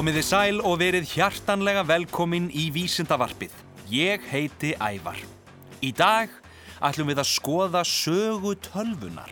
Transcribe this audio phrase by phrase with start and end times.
[0.00, 3.52] Komiði sæl og verið hjartanlega velkomin í Vísindavarpið.
[3.92, 5.18] Ég heiti Ævar.
[5.84, 6.32] Í dag
[6.80, 9.28] ætlum við að skoða sögu tölvunar.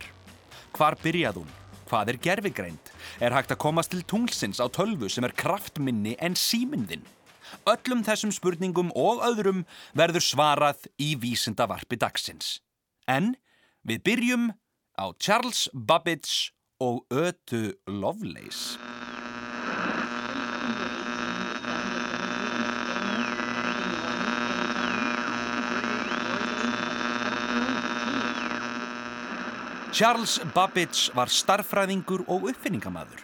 [0.77, 1.49] Hvar byrjað hún?
[1.89, 2.93] Hvað er gerfigreind?
[3.17, 7.01] Er hægt að komast til tunglsins á tölvu sem er kraftminni en símyndin?
[7.65, 9.65] Öllum þessum spurningum og öðrum
[9.97, 12.59] verður svarað í Vísindavarpi dagsins.
[13.09, 13.39] En
[13.81, 14.51] við byrjum
[15.01, 18.77] á Charles Babbage og Ötu Lovelace.
[29.89, 33.23] Charles Babbage var starffræðingur og uppfinningamadur.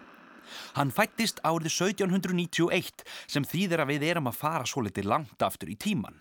[0.74, 5.70] Hann fættist árið 1791 sem þýðir að við erum að fara svo litið langt aftur
[5.70, 6.18] í tíman.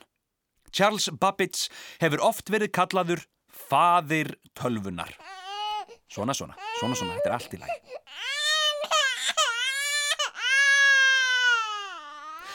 [0.68, 1.70] Charles Babbage
[2.02, 5.14] hefur oft verið kallaður faðir tölvunar.
[6.12, 7.80] Svona, svona, svona, svona, þetta er allt í lagi.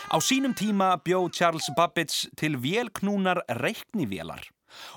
[0.10, 4.46] Á sínum tíma bjó Charles Babbage til vélknúnar reiknivélar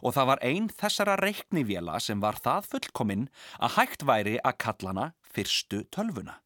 [0.03, 3.27] og það var einn þessara reiknivéla sem var það fullkominn
[3.59, 6.39] að hægt væri að kalla hana fyrstu tölvuna.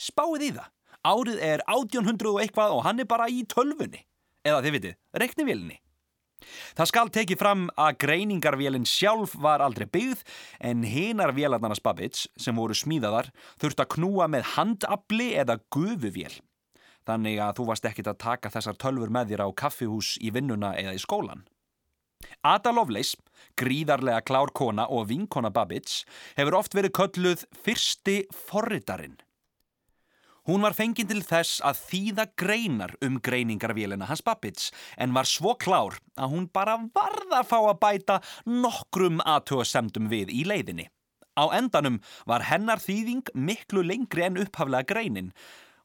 [0.00, 0.70] Spáið í það.
[1.04, 4.04] Árið er 1800 og eitthvað og hann er bara í tölvunni.
[4.44, 5.80] Eða þið vitið, reiknivélinni.
[6.76, 10.24] Það skal tekið fram að greiningarvélinn sjálf var aldrei byggð
[10.68, 16.34] en hinar vélarnarnas Babbage sem voru smíðaðar þurft að knúa með handabli eða gufuvél.
[17.04, 20.72] Þannig að þú varst ekkit að taka þessar tölfur með þér á kaffihús í vinnuna
[20.80, 21.44] eða í skólan.
[22.44, 23.18] Ada Lovelace,
[23.58, 26.04] gríðarlega klár kona og vinkona Babbage,
[26.38, 29.16] hefur oft verið kölluð fyrsti forritarinn.
[30.44, 35.54] Hún var fenginn til þess að þýða greinar um greiningarvélina hans Babbage en var svo
[35.56, 40.90] klár að hún bara varða að fá að bæta nokkrum aðtöðasemdum við í leiðinni.
[41.32, 41.96] Á endanum
[42.28, 45.32] var hennar þýðing miklu lengri en upphaflega greinin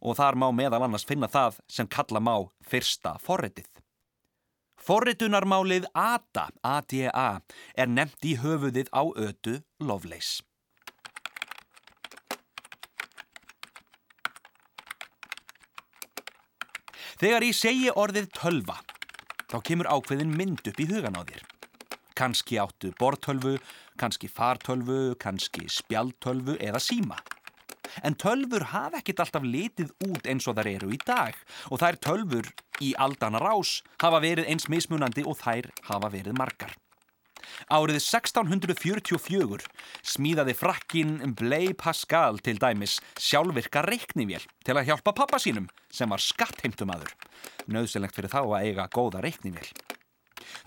[0.03, 2.35] og þar má meðal annars finna það sem kalla má
[2.67, 3.69] fyrsta forritið.
[4.79, 7.29] Forritunarmálið ADA, ADA,
[7.75, 10.43] er nefnt í höfuðið á ötu Lovelace.
[17.19, 18.77] Þegar ég segi orðið tölva,
[19.51, 21.43] þá kemur ákveðin mynd upp í hugan á þér.
[22.15, 23.57] Kanski áttu bortölvu,
[23.99, 27.19] kannski fartölvu, kannski spjaltölvu eða síma.
[28.03, 31.37] En tölfur hafa ekkit alltaf litið út eins og þar eru í dag
[31.69, 32.51] og þær tölfur
[32.83, 36.75] í aldana rás hafa verið eins mismunandi og þær hafa verið margar.
[37.69, 39.67] Árið 1644
[40.05, 46.23] smíðaði frakkin Blei Pascal til dæmis sjálfvirka reiknivél til að hjálpa pappa sínum sem var
[46.23, 47.11] skattheimtumadur.
[47.67, 49.67] Nauðselegt fyrir þá að eiga góða reiknivél.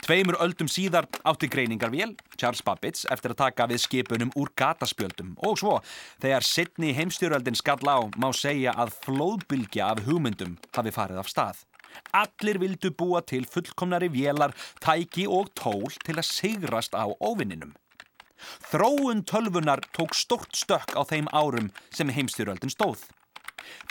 [0.02, 5.58] Tveimur öldum síðar átti greiningarvél, Charles Babbage, eftir að taka við skipunum úr gataspjöldum og
[5.60, 5.76] svo,
[6.22, 11.62] þegar sittni heimstjóröldin skall á, má segja að flóðbylgja af hugmyndum hafi farið af stað.
[12.16, 17.74] Allir vildu búa til fullkomnari vélar, tæki og tól til að sigrast á óvinninum.
[18.70, 23.04] Þróun tölvunar tók stort stökk á þeim árum sem heimstjóröldin stóð.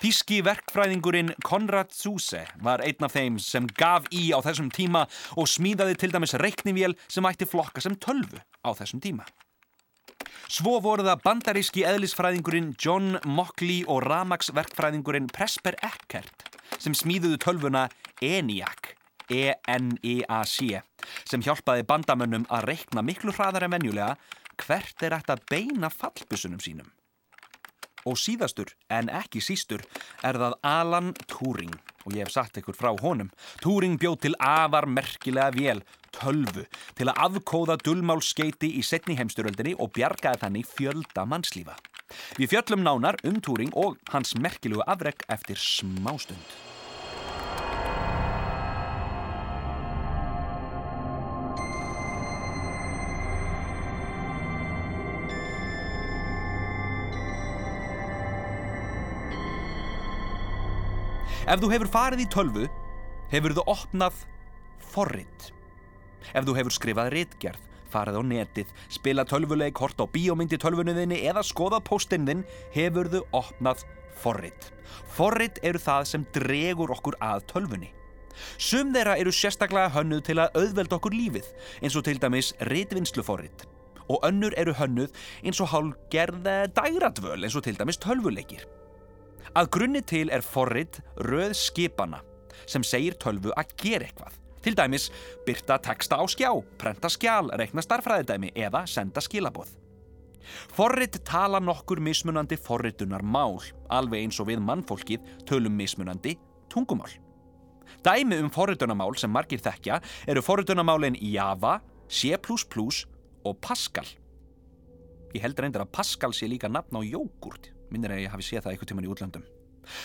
[0.02, 5.06] Þíski verkfræðingurinn Konrad Zuse var einn af þeim sem gaf í á þessum tíma
[5.38, 9.28] og smíðaði til dæmis reiknivél sem ætti flokka sem tölvu á þessum tíma.
[10.52, 16.50] Svo voru það bandaríski eðlisfræðingurinn John Mockley og ramagsverkfræðingurinn Presper Eckert
[16.82, 17.86] sem smíðuðu tölvuna
[18.24, 18.94] ENIAC,
[19.32, 20.82] E-N-I-A-C,
[21.30, 24.16] sem hjálpaði bandamönnum að reikna miklu hraðar en venjulega
[24.62, 26.90] hvert er ætti að beina fallbusunum sínum.
[28.10, 29.84] Og síðastur, en ekki sístur,
[30.26, 31.74] er það Alan Turing
[32.06, 33.30] og ég hef sagt ykkur frá honum.
[33.62, 35.84] Turing bjóð til afar merkilega vél,
[36.16, 36.66] tölvu,
[36.98, 41.78] til að afkóða dullmálskeiti í setni heimsturöldinni og bjargaði þannig fjölda mannslífa.
[42.40, 46.71] Við fjöllum nánar um Turing og hans merkilegu afreg eftir smástund.
[61.52, 62.68] Ef þú hefur farið í tölvu,
[63.28, 64.22] hefur þú opnað
[64.94, 65.50] forrit.
[66.32, 71.44] Ef þú hefur skrifað réttgerð, farið á netið, spila tölvuleik, hort á bíómyndi tölvunuðinni eða
[71.44, 73.84] skoða póstinn þinn, hefur þú opnað
[74.24, 74.72] forrit.
[75.12, 77.92] Forrit eru það sem dregur okkur að tölvunni.
[78.56, 81.50] Sum þeirra eru sérstaklega hönnuð til að auðvelda okkur lífið,
[81.84, 83.68] eins og til dæmis réttvinnsluforrit.
[84.08, 85.12] Og önnur eru hönnuð
[85.44, 86.48] eins og hálgerð
[86.80, 88.64] dæradvöl, eins og til dæmis tölvuleikir.
[89.56, 92.22] Að grunni til er forrit röð skipana
[92.70, 94.38] sem segir tölvu að gera eitthvað.
[94.62, 95.10] Til dæmis
[95.46, 99.72] byrta texta á skjá, prenta skjál, reikna starfræðidæmi eða senda skilaboð.
[100.76, 103.60] Forrit tala nokkur mismunandi forritunar mál,
[103.90, 106.36] alveg eins og við mannfólkið tölum mismunandi
[106.70, 107.12] tungumál.
[108.06, 110.00] Dæmi um forritunarmál sem margir þekkja
[110.30, 111.80] eru forritunarmálin Java,
[112.10, 114.08] C++ og Pascal.
[115.34, 118.66] Ég held reyndar að Pascal sé líka nafn á jógurt, minnir að ég hafi séð
[118.66, 119.46] það eitthvað tíman í útlöndum.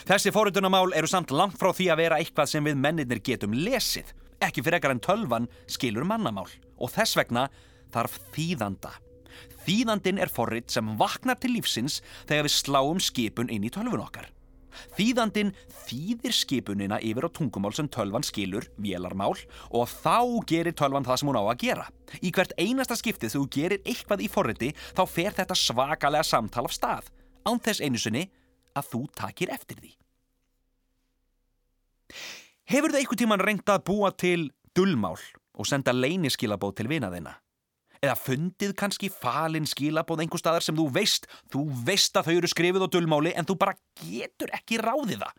[0.09, 4.13] Þessi forritunarmál eru samt langt frá því að vera eitthvað sem við mennirnir getum lesið,
[4.43, 7.49] ekki fyrir ekkar en tölvan skilur mannamál og þess vegna
[7.95, 8.95] þarf þýðanda.
[9.67, 14.31] Þýðandin er forrit sem vaknar til lífsins þegar við sláum skipun inn í tölvun okkar.
[14.97, 15.53] Þýðandin
[15.87, 19.33] þýðir skipunina yfir á tungumál sem tölvan skilur, vélarmál,
[19.73, 21.87] og þá gerir tölvan það sem hún á að gera.
[22.21, 26.77] Í hvert einasta skiptið þú gerir eitthvað í forriti þá fer þetta svakalega samtal af
[26.77, 27.09] stað,
[27.47, 28.27] án þess einu sinni
[28.77, 29.95] að þú takir eftir því.
[32.67, 35.19] Hefur þau einhver tíman reyndað að búa til dullmál
[35.57, 37.37] og senda leyniskilabóð til vinaðina?
[38.03, 42.51] Eða fundið kannski falin skilabóð einhver staðar sem þú veist, þú veist að þau eru
[42.53, 45.35] skrifið á dullmáli en þú bara getur ekki ráðið það.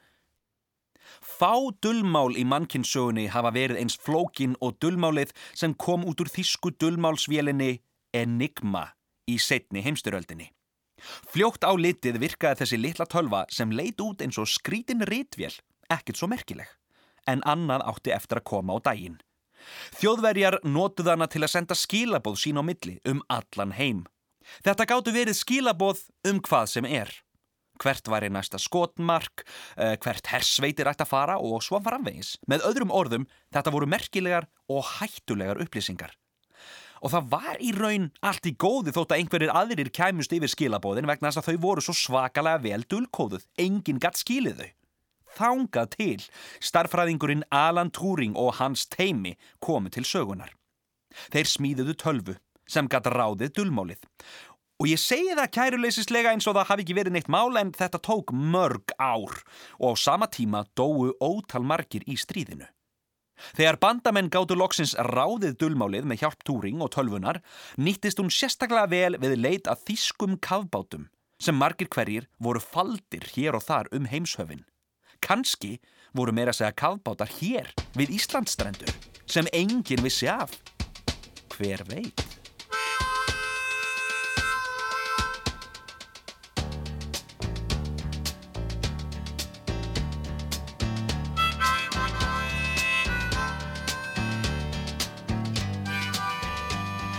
[1.22, 6.74] Fá dullmál í mannkinsögunni hafa verið eins flókin og dullmálið sem kom út úr þísku
[6.82, 7.78] dullmálsvélinni
[8.16, 8.88] Enigma
[9.28, 10.50] í setni heimstyröldinni.
[11.32, 15.54] Fljótt á litið virkaði þessi litla tölva sem leit út eins og skrítin rítvél,
[15.94, 16.70] ekkert svo merkileg,
[17.30, 19.20] en annað átti eftir að koma á daginn.
[20.00, 24.04] Þjóðverjar notuð hana til að senda skilaboð sín á milli um allan heim.
[24.64, 27.12] Þetta gáttu verið skilaboð um hvað sem er.
[27.78, 29.44] Hvert var í næsta skotmark,
[29.78, 32.38] uh, hvert hersveitir ætti að fara og svo framvegis.
[32.50, 36.16] Með öðrum orðum, þetta voru merkilegar og hættulegar upplýsingar.
[37.04, 41.10] Og það var í raun allt í góði þótt að einhverjir aðrir kæmust yfir skilabóðin
[41.10, 43.48] vegna þess að þau voru svo svakalega vel dulkóðuð.
[43.62, 44.74] Engin gatt skilið þau
[45.38, 46.26] þángað til
[46.64, 50.54] starfræðingurinn Alan Turing og hans teimi komu til sögunar.
[51.34, 54.02] Þeir smíðuðu tölvu sem gæti ráðið dulmálið.
[54.78, 58.02] Og ég segi það kæruleysislega eins og það hafi ekki verið neitt mál en þetta
[58.06, 59.40] tók mörg ár
[59.82, 62.68] og á sama tíma dóu ótal margir í stríðinu.
[63.58, 67.42] Þegar bandamenn gáttu loksins ráðið dulmálið með hjálp Turing og tölvunar
[67.78, 71.08] nýttist hún sérstaklega vel við leit að þýskum kavbátum
[71.42, 74.66] sem margir hverjir voru faldir hér og þar um heimshöfin.
[75.22, 75.78] Kanski
[76.18, 78.94] voru meira að segja kavbátar hér við Íslandstrendur
[79.30, 80.54] sem enginn vissi af.
[81.54, 82.26] Hver veit?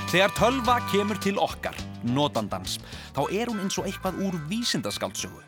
[0.09, 1.75] Þegar tölva kemur til okkar,
[2.17, 2.79] notandans,
[3.13, 5.43] þá er hún eins og eitthvað úr vísindaskáldsögu.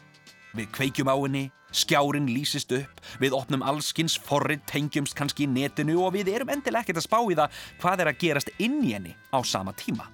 [0.53, 5.97] Við kveikjum á henni, skjárin lýsist upp, við opnum allskins forrið, tengjumst kannski í netinu
[6.05, 8.93] og við erum endilega ekkert að spá í það hvað er að gerast inn í
[8.99, 10.11] henni á sama tíma.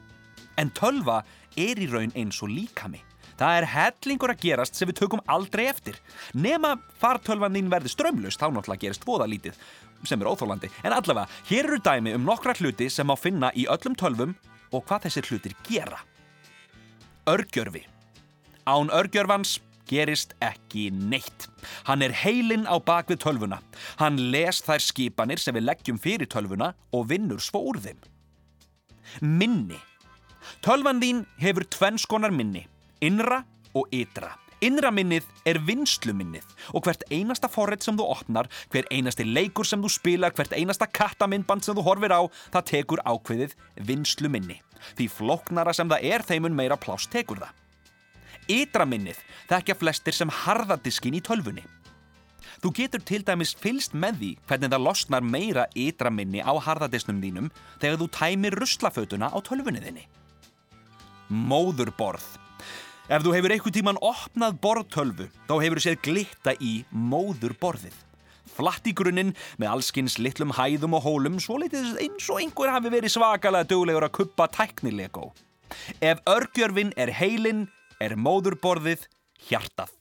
[0.55, 1.25] En tölva
[1.59, 3.03] er í raun eins og líkami.
[3.37, 5.99] Það er hellingur að gerast sem við tökum aldrei eftir.
[6.39, 9.59] Nema fartölvan þín verði strömlust, þá náttúrulega gerist voða lítið,
[10.05, 10.71] sem er óþólandi.
[10.85, 14.35] En allavega, hér eru dæmi um nokkra hluti sem má finna í öllum tölvum
[14.73, 16.01] og hvað þessir hlutir gera.
[17.27, 17.87] Örgjörfi.
[18.67, 21.49] Án örgjörfans gerist ekki neitt.
[21.87, 23.61] Hann er heilinn á bakvið tölvuna.
[24.01, 28.01] Hann les þær skipanir sem við leggjum fyrir tölvuna og vinnur svo úr þeim.
[29.23, 29.79] Minni.
[30.63, 32.67] Tölvan þín hefur tvennskonar minni,
[33.03, 33.43] innra
[33.75, 34.35] og ytra.
[34.65, 39.83] Innra minnið er vinsluminnið og hvert einasta forrið sem þú opnar, hver einasti leikur sem
[39.85, 43.53] þú spilar, hvert einasta kattamindband sem þú horfir á, það tekur ákveðið
[43.85, 44.63] vinsluminni.
[44.97, 47.53] Því floknara sem það er, þeimun meira plást tekur það.
[48.57, 49.21] Ytraminnið
[49.51, 51.67] þekkja flestir sem harðadiskin í tölfunni.
[52.63, 57.53] Þú getur til dæmis fylst með því hvernig það losnar meira ytraminni á harðadisnum þínum
[57.83, 60.09] þegar þú tæmir ruslafötuna á tölfunni þinni.
[61.29, 62.46] Móðurborð.
[63.07, 67.95] Ef þú hefur einhver tíman opnað borðtölfu, þá hefur þú séð glitta í móðurborðið.
[68.57, 69.31] Flatt í grunninn
[69.63, 74.09] með allskins litlum hæðum og hólum svo litið eins og einhver hafi verið svakalega döglegur
[74.09, 75.29] að kuppa tæknilegó.
[76.03, 77.69] Ef örgjörfin er heilinn,
[78.03, 79.05] er móðurborðið
[79.53, 79.93] hjartað.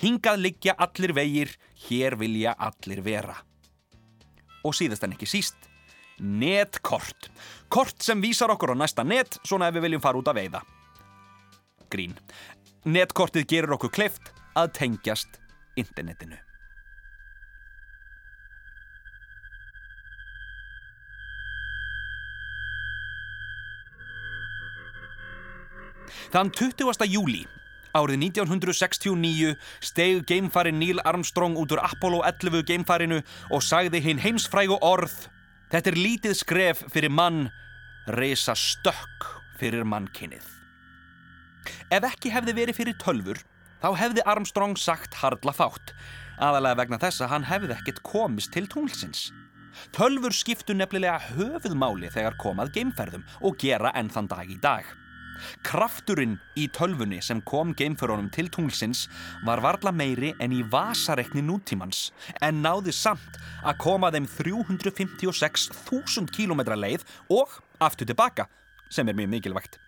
[0.00, 1.52] Hingað liggja allir vegir,
[1.84, 3.36] hér vilja allir vera.
[4.64, 5.68] Og síðast en ekki síst,
[6.16, 7.28] netkort.
[7.68, 10.64] Kort sem vísar okkur á næsta net, svona ef við viljum fara út að veiða.
[11.94, 12.16] Grín.
[12.84, 15.38] Netkortið gerur okkur kleift að tengjast
[15.80, 16.36] internetinu.
[26.34, 27.06] Þann 20.
[27.06, 27.44] júli
[27.94, 33.20] árið 1969 steg geimfarin Neil Armstrong út úr Apollo 11 geimfarinu
[33.54, 35.14] og sagði hinn heimsfrægu orð
[35.74, 37.48] Þetta er lítið skref fyrir mann,
[38.06, 39.26] reysa stökk
[39.58, 40.63] fyrir mannkinnið.
[41.90, 43.40] Ef ekki hefði verið fyrir tölfur,
[43.82, 45.94] þá hefði Armstrong sagt hardla fátt,
[46.42, 49.30] aðalega vegna þess að hann hefði ekkert komist til tunglsins.
[49.94, 54.84] Tölfur skiptu nefnilega höfuðmáli þegar komað geimferðum og gera enn þann dag í dag.
[55.66, 59.08] Krafturinn í tölfunni sem kom geimferðunum til tunglsins
[59.46, 66.60] var varla meiri en í vasarekni nútímans en náði samt að koma þeim 356.000 km
[66.78, 67.02] leið
[67.34, 67.48] og
[67.82, 68.44] aftur tilbaka,
[68.90, 69.83] sem er mjög mikilvægt.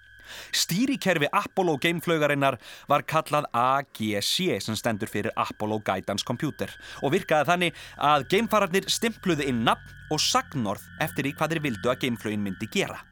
[0.55, 2.59] Stýrikerfi Apollo geimflögarinnar
[2.91, 9.51] var kallað AGC sem stendur fyrir Apollo Guidance Computer og virkaði þannig að geimfararnir stimpluði
[9.51, 13.03] inn nafn og sagnorð eftir í hvað þeir vildu að geimflögin myndi gera.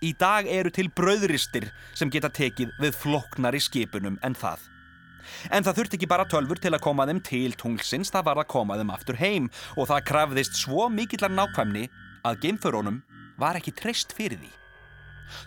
[0.00, 4.62] Í dag eru til bröðristir sem geta tekið við floknari skipunum en það.
[5.52, 8.50] En það þurfti ekki bara tölfur til að koma þeim til tunglsins, það var að
[8.54, 11.90] koma þeim aftur heim og það krafðist svo mikillar nákvæmni
[12.24, 13.02] að geimförónum
[13.40, 14.50] var ekki treyst fyrir því.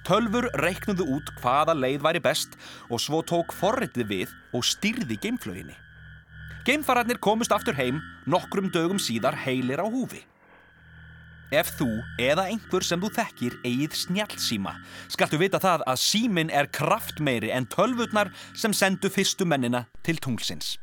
[0.08, 2.58] Tölfur reiknuðu út hvaða leið væri best
[2.90, 5.78] og svo tók forritið við og styrði geimflöginni.
[6.64, 8.00] Geimfararnir komust aftur heim
[8.30, 10.24] nokkrum dögum síðar heilir á húfi.
[11.54, 14.72] Ef þú eða einhver sem þú þekkir eigið snjálfsíma,
[15.12, 20.78] skaltu vita það að símin er kraftmeiri en tölvurnar sem sendu fyrstu mennina til tunglsins.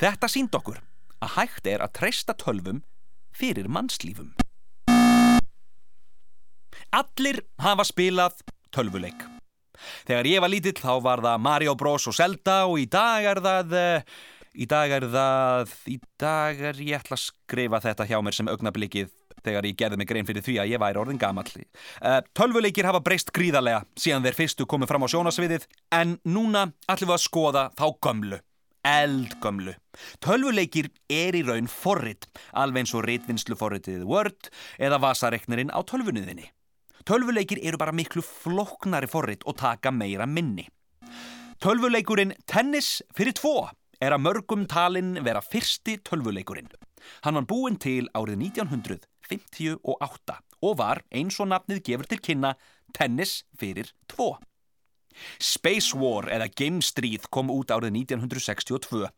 [0.00, 0.80] Þetta sínd okkur
[1.20, 2.80] að hægt er að treysta tölvum
[3.36, 4.32] fyrir mannslífum.
[6.90, 8.40] Allir hafa spilað
[8.74, 9.22] tölvuleik.
[10.08, 13.40] Þegar ég var lítill þá var það Mario Bros og Zelda og í dag er
[13.44, 13.78] það...
[14.50, 15.72] Í dag er það...
[15.86, 20.00] Í dag er ég ætla að skrifa þetta hjá mér sem augnablikkið þegar ég gerði
[20.00, 21.64] mig grein fyrir því að ég væri orðin gamalli.
[22.02, 25.66] Uh, tölvuleikir hafa breyst gríðarlega síðan þeir fyrstu komið fram á sjónasviðið
[25.96, 28.42] en núna ætlum við að skoða þá gömlu.
[28.90, 29.74] Eldgömlu.
[30.24, 36.50] Tölvuleikir er í raun forrit, alveg eins og rítvinnslu forritið Word eða vasareknirinn á tölvunniðinni.
[37.08, 40.66] Tölvuleikir eru bara miklu floknari forrit og taka meira minni.
[41.60, 43.68] Tölvuleikurinn Tennis fyrir tvo
[44.00, 46.68] er að mörgum talinn vera fyrsti tölvuleikurinn.
[47.24, 52.54] Hann var búinn til árið 1958 og var eins og nafnið gefur til kynna
[52.96, 54.36] tennis fyrir tvo.
[55.40, 59.08] Space War eða Game Street kom út árið 1962.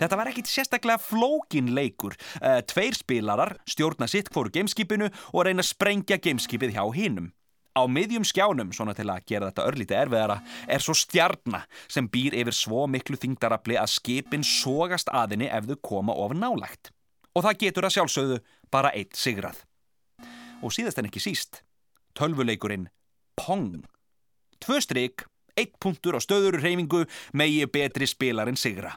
[0.00, 2.16] Þetta var ekkit sérstaklega flókin leikur.
[2.40, 7.32] Uh, tveir spilarar stjórna sitt fóru gameskipinu og reyna að sprengja gameskipið hjá hinnum.
[7.76, 12.32] Á miðjum skjánum, svona til að gera þetta örlítið erfiðara, er svo stjarnar sem býr
[12.40, 16.90] yfir svo miklu þingdarafli að skipin sógast aðinni ef þau koma of nálagt.
[17.36, 18.38] Og það getur að sjálfsögðu
[18.72, 19.60] bara eitt sigrað.
[20.64, 21.60] Og síðast en ekki síst,
[22.16, 22.88] tölvuleikurinn
[23.36, 23.84] Pong.
[24.64, 25.26] Tvö stryk,
[25.60, 27.04] eitt punktur og stöður reyfingu
[27.36, 28.96] megi betri spilarinn sigra.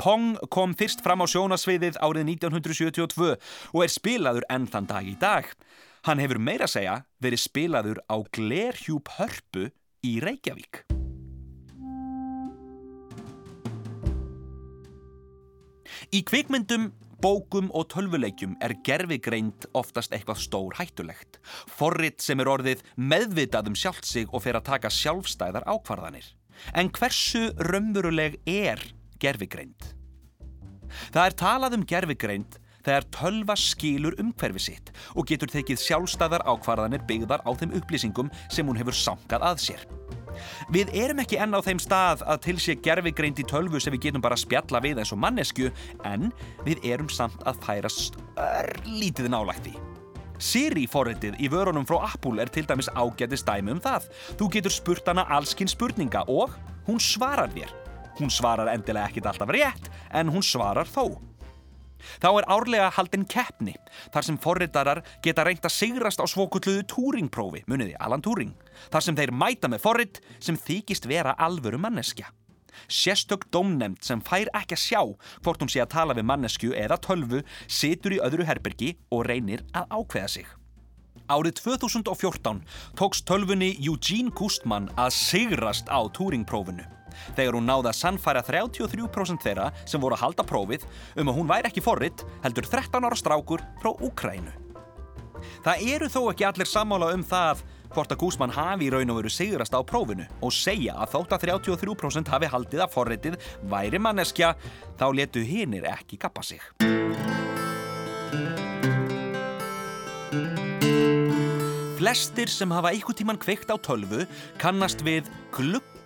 [0.00, 3.34] Pong kom fyrst fram á sjónasviðið árið 1972
[3.76, 5.48] og er spilaður enn þann dag í dag.
[6.08, 9.66] Hann hefur meira að segja verið spilaður á Glerhjúp Hörpu
[10.00, 10.86] í Reykjavík.
[16.16, 16.86] Í kvikmyndum,
[17.20, 21.36] bókum og tölvuleikjum er gerfigreind oftast eitthvað stór hættulegt.
[21.68, 26.24] Forrit sem er orðið meðvitað um sjálft sig og fer að taka sjálfstæðar ákvarðanir.
[26.72, 28.80] En hversu raunveruleg er
[29.22, 29.92] gerfigreind?
[31.14, 37.04] Það er talað um gerfigreind þegar tölva skilur umhverfi sitt og getur tekið sjálfstæðar ákvarðanir
[37.08, 39.84] byggðar á þeim upplýsingum sem hún hefur sangað að sér.
[40.72, 44.06] Við erum ekki enn á þeim stað að til sé gerfigreind í tölvu sem við
[44.08, 45.70] getum bara spjalla við eins og mannesku
[46.08, 46.30] en
[46.66, 49.74] við erum samt að færast örlítið nálægt því.
[50.40, 54.08] Siri forritið í vörunum frá Apple er til dæmis ágætist dæmi um það.
[54.40, 57.74] Þú getur spurt hana allskinn spurninga og hún svarar þér.
[58.20, 61.16] Hún svarar endilega ekkit alltaf rétt en hún svarar þó.
[62.20, 63.74] Þá er árlega haldinn keppni,
[64.12, 68.52] þar sem forritarar geta reynt að sigrast á svokulluðu Turing-prófi, muniði Alan Turing,
[68.92, 72.30] þar sem þeir mæta með forrit sem þykist vera alvöru manneskja.
[72.88, 75.00] Sérstök dómnemnd sem fær ekki að sjá
[75.42, 79.64] hvort hún sé að tala við mannesku eða tölvu situr í öðru herbergi og reynir
[79.76, 80.46] að ákveða sig.
[81.30, 82.62] Árið 2014
[82.98, 86.99] tóks tölfunni Eugene Gustman að sigrast á Turing-prófinu
[87.38, 90.86] þegar hún náði að sannfæra 33% þeirra sem voru að halda prófið
[91.16, 94.56] um að hún væri ekki forritt heldur 13 ára strákur frá Úkrænu.
[95.64, 99.20] Það eru þó ekki allir sammála um það hvort að Gúsmann hafi í raun og
[99.20, 103.38] veru sigrast á prófinu og segja að þótt að 33% hafi haldið að forritið
[103.72, 104.54] væri manneskja
[105.00, 106.62] þá letu hinnir ekki kappa sig.
[112.00, 114.22] Flestir sem hafa einhver tíman kveikt á tölvu
[114.62, 115.26] kannast við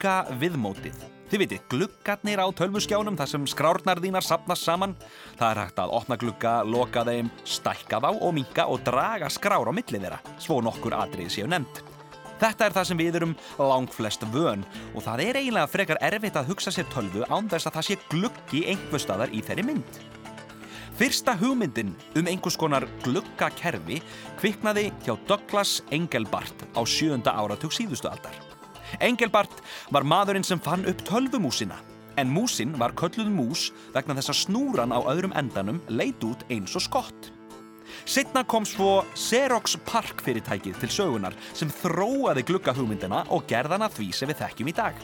[0.05, 0.97] glugga viðmótið.
[1.33, 4.93] Þið veitir, gluggarnir á tölvuskjánum þar sem skrárnar þínar sapnast saman.
[5.39, 9.65] Það er hægt að opna glugga, loka þeim, stækka þá og minka og draga skrár
[9.65, 11.81] á millið þeirra, svo nokkur atrið séu nefnd.
[12.37, 16.51] Þetta er það sem við erum langflest vön og það er eiginlega frekar erfitt að
[16.53, 20.01] hugsa sér tölvu án þess að það sé gluggi einhver staðar í þeirri mynd.
[21.01, 24.03] Fyrsta hugmyndin um einhvers konar gluggakerfi
[24.43, 28.44] kviknaði hjá Douglas Engelbart á sjönda áratug síðustu aldar.
[29.01, 29.63] Engelbart
[29.95, 31.81] var maðurinn sem fann upp tölvumúsina
[32.17, 36.77] en músin var kölluð mús vegna þess að snúran á öðrum endanum leit út eins
[36.79, 37.31] og skott.
[38.05, 44.31] Sittna kom svo Xerox Park fyrirtækið til sögunar sem þróaði gluggahugmyndina og gerðana því sem
[44.31, 44.99] við þekkjum í dag.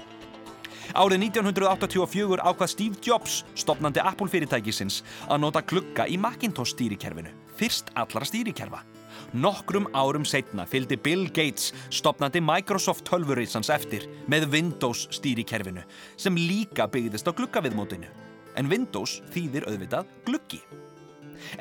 [0.91, 7.93] Árið 1984 ákvað Steve Jobs, stopnandi Apple fyrirtækisins, að nota glugga í Macintosh stýrikerfinu, fyrst
[7.95, 8.83] allara stýrikerfa.
[9.31, 15.85] Nokkrum árum setna fylgdi Bill Gates, stopnandi Microsoft tölvurreysans eftir, með Windows stýrikerfinu,
[16.19, 18.11] sem líka byggðist á gluggaviðmótinu.
[18.59, 20.59] En Windows þýðir auðvitað gluggi.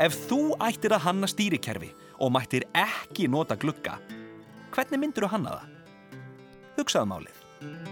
[0.01, 3.99] Ef þú ættir að hanna stýrikerfi og mættir ekki nota glugga,
[4.73, 5.69] hvernig myndur þú hanna það?
[6.79, 7.88] Hugsaðu málið.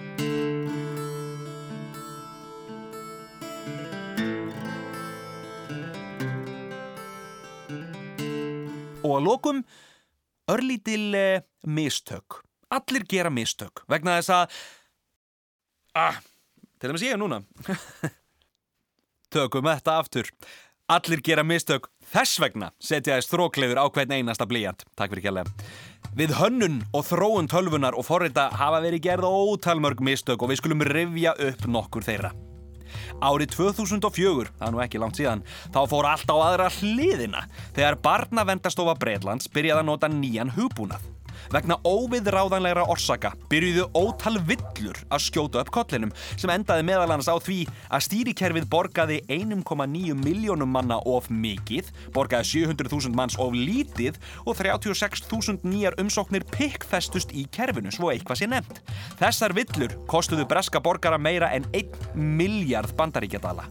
[9.07, 9.63] Og að lokum,
[10.51, 12.41] örlítil eh, mistök.
[12.73, 14.55] Allir gera mistök vegna þess að...
[15.97, 16.17] Ah,
[16.77, 17.41] til dæmis ég núna.
[19.33, 20.31] Tökum þetta aftur.
[20.91, 21.89] Allir gera mistök.
[22.11, 24.85] Þess vegna setja þess þrókleður á hvern einasta blíjant.
[24.95, 25.71] Takk fyrir kjærlega.
[26.17, 30.85] Við hönnun og þróun tölvunar og forrita hafa verið gerð ótalmörg mistök og við skulum
[30.87, 32.31] rifja upp nokkur þeirra.
[33.21, 38.01] Árið 2004, það er nú ekki langt síðan, þá fór allt á aðra hliðina þegar
[38.07, 41.16] barnavendastofa Breitlands byrjaði að nota nýjan hugbúnað.
[41.53, 47.59] Vegna óviðráðanlegra orsaka byrjuðu ótal villur að skjóta upp kollinum sem endaði meðalans á því
[47.89, 55.65] að stýrikerfið borgaði 1,9 miljónum manna of mikið, borgaði 700.000 manns of lítið og 36.000
[55.67, 58.83] nýjar umsóknir pikkfestust í kerfinu, svo eitthvað sé nefnt.
[59.21, 63.67] Þessar villur kostuðu breska borgara meira en 1 miljard bandaríkjadala.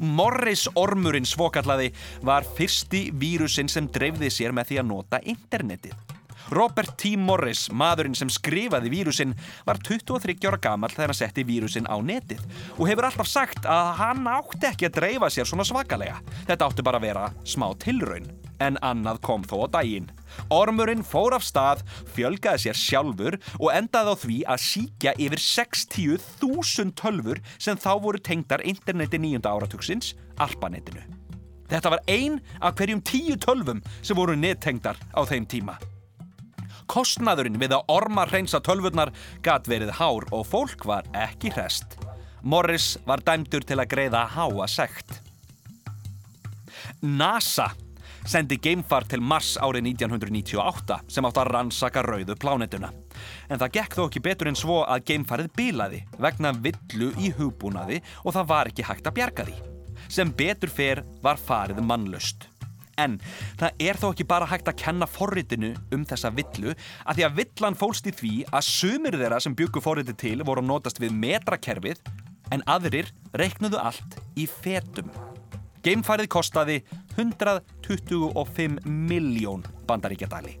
[0.00, 1.90] Morris ormurinn svokallaði
[2.24, 6.11] var fyrsti vírusin sem dreifði sér með því að nota internetið.
[6.50, 7.14] Robert T.
[7.16, 9.34] Morris, maðurinn sem skrifaði vírusinn,
[9.68, 12.42] var 23 ára gammal þegar hann setti vírusinn á netið
[12.78, 16.18] og hefur alltaf sagt að hann átti ekki að dreifa sér svona svakalega.
[16.48, 18.26] Þetta átti bara að vera smá tilraun,
[18.62, 20.10] en annað kom þó á daginn.
[20.52, 21.82] Ormurinn fór af stað,
[22.16, 28.22] fjölgaði sér sjálfur og endaði á því að síkja yfir 60.000 tölfur sem þá voru
[28.22, 31.04] tengdar interneti nýjunda áratugsins, Alpanetinu.
[31.72, 35.78] Þetta var ein af hverjum tíu tölfum sem voru nettengdar á þeim tíma.
[36.92, 41.96] Kostnaðurinn við að orma hreinsa tölvurnar gat verið hár og fólk var ekki hrest.
[42.42, 45.22] Morris var dæmdur til að greiða háa sekt.
[47.00, 47.70] NASA
[48.28, 52.92] sendi geimfar til Mars árið 1998 sem átt að rannsaka rauðu plánetuna.
[53.48, 58.02] En það gekk þó ekki betur en svo að geimfarið bilaði vegna villu í hugbúnaði
[58.22, 59.58] og það var ekki hægt að bjarga því.
[60.12, 62.51] Sem betur fer var farið mannlust.
[63.00, 63.18] En
[63.60, 67.38] það er þó ekki bara hægt að kenna forritinu um þessa villu að því að
[67.40, 71.14] villan fólst í því að sumir þeirra sem byggu forriti til voru að notast við
[71.16, 72.02] metrakerfið
[72.52, 75.08] en aðrir reiknuðu allt í fetum.
[75.82, 76.76] Geimfærið kostaði
[77.16, 80.58] 125 miljón bandaríkjadali.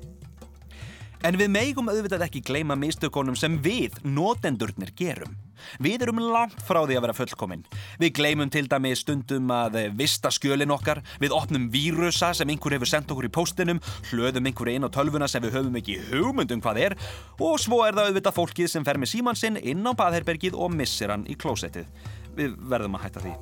[1.22, 5.36] En við megum auðvitað ekki gleyma mistökonum sem við, notendurnir, gerum.
[5.82, 7.64] Við erum langt frá því að vera fullkominn.
[8.00, 12.90] Við gleymum til dæmi stundum að vista skjölin okkar, við opnum vírusa sem einhver hefur
[12.90, 16.82] sendt okkur í póstinum, hlöðum einhver inn á tölvuna sem við höfum ekki hugmyndum hvað
[16.86, 16.98] er
[17.40, 20.74] og svo er það auðvitað fólkið sem fer með síman sinn inn á baðherbergið og
[20.74, 21.88] missir hann í klósettið.
[22.36, 23.34] Við verðum að hætta því.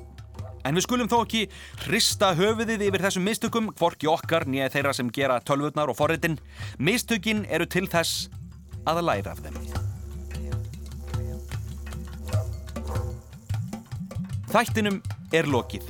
[0.67, 1.45] En við skulum þó ekki
[1.87, 6.37] hrista höfuðið yfir þessum mistökum, hvorki okkar nýja þeirra sem gera tölvurnar og forritin.
[6.77, 8.27] Mistökin eru til þess
[8.85, 9.80] að læra af þeim.
[14.51, 14.97] Þættinum
[15.31, 15.85] er lokið.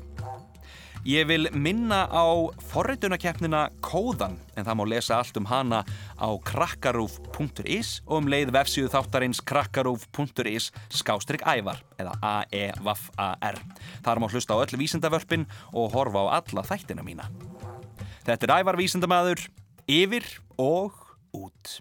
[1.10, 2.30] Ég vil minna á
[2.70, 5.80] forritunarkeppnina Kóðan en það má lesa allt um hana
[6.22, 13.58] á krakkarúf.is og um leið vefsíðu þáttarins krakkarúf.is skástrygg ævar eða A-E-V-A-R.
[14.06, 17.32] Þar má hlusta á öll vísindavörpin og horfa á alla þættina mína.
[18.30, 19.48] Þetta er ævar vísindamæður,
[19.90, 20.94] yfir og
[21.34, 21.80] út.